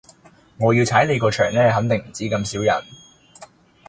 [0.57, 2.83] 我要踩你個場呢，肯定唔止咁少人